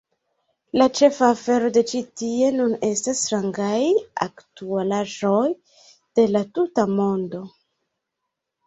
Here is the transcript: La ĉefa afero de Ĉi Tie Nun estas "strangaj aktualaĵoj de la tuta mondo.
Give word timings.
La 0.81 0.85
ĉefa 0.99 1.27
afero 1.33 1.69
de 1.75 1.83
Ĉi 1.91 2.01
Tie 2.21 2.49
Nun 2.61 2.73
estas 2.89 3.21
"strangaj 3.27 3.77
aktualaĵoj 4.27 5.45
de 6.21 6.29
la 6.35 6.45
tuta 6.59 6.91
mondo. 6.99 7.47